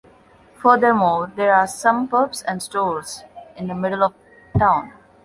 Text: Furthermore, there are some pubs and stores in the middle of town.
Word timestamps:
Furthermore, 0.55 1.31
there 1.35 1.53
are 1.53 1.67
some 1.67 2.07
pubs 2.07 2.41
and 2.41 2.63
stores 2.63 3.21
in 3.55 3.67
the 3.67 3.75
middle 3.75 4.03
of 4.03 4.15
town. 4.57 4.93